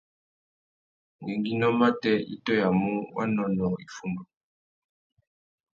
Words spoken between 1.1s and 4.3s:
Ngüéngüinô matê i tôyamú wanônōh iffundu.